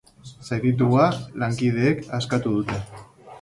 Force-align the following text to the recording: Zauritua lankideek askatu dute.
Zauritua 0.45 1.03
lankideek 1.43 2.01
askatu 2.21 2.55
dute. 2.57 2.81